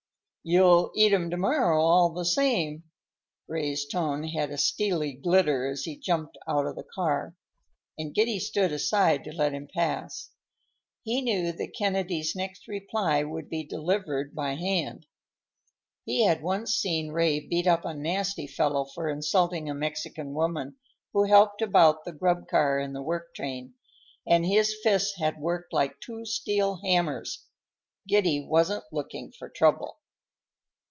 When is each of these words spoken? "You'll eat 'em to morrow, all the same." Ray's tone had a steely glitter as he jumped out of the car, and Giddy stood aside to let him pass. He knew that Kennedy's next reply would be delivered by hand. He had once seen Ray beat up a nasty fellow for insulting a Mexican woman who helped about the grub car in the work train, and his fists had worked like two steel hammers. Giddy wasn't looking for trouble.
"You'll 0.43 0.91
eat 0.95 1.13
'em 1.13 1.29
to 1.29 1.37
morrow, 1.37 1.79
all 1.79 2.09
the 2.13 2.25
same." 2.25 2.85
Ray's 3.47 3.85
tone 3.85 4.23
had 4.23 4.49
a 4.49 4.57
steely 4.57 5.13
glitter 5.13 5.67
as 5.67 5.83
he 5.83 5.95
jumped 5.95 6.35
out 6.47 6.65
of 6.65 6.75
the 6.75 6.87
car, 6.95 7.35
and 7.95 8.11
Giddy 8.11 8.39
stood 8.39 8.71
aside 8.71 9.23
to 9.25 9.31
let 9.35 9.53
him 9.53 9.67
pass. 9.71 10.31
He 11.03 11.21
knew 11.21 11.51
that 11.51 11.75
Kennedy's 11.77 12.35
next 12.35 12.67
reply 12.67 13.21
would 13.21 13.49
be 13.51 13.63
delivered 13.63 14.33
by 14.33 14.55
hand. 14.55 15.05
He 16.05 16.25
had 16.25 16.41
once 16.41 16.73
seen 16.73 17.09
Ray 17.11 17.39
beat 17.39 17.67
up 17.67 17.85
a 17.85 17.93
nasty 17.93 18.47
fellow 18.47 18.85
for 18.85 19.09
insulting 19.11 19.69
a 19.69 19.75
Mexican 19.75 20.33
woman 20.33 20.75
who 21.13 21.25
helped 21.25 21.61
about 21.61 22.03
the 22.03 22.13
grub 22.13 22.47
car 22.47 22.79
in 22.79 22.93
the 22.93 23.03
work 23.03 23.35
train, 23.35 23.75
and 24.25 24.43
his 24.43 24.75
fists 24.81 25.17
had 25.19 25.39
worked 25.39 25.71
like 25.71 25.99
two 25.99 26.25
steel 26.25 26.79
hammers. 26.83 27.45
Giddy 28.07 28.43
wasn't 28.43 28.85
looking 28.91 29.31
for 29.33 29.47
trouble. 29.47 29.99